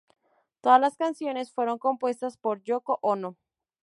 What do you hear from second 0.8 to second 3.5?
las canciones fueron compuestas por Yoko Ono.